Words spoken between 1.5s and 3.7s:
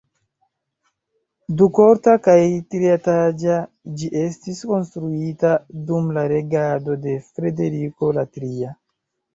Dukorta kaj trietaĝa,